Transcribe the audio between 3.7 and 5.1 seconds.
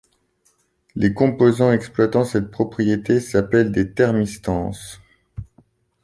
des thermistances.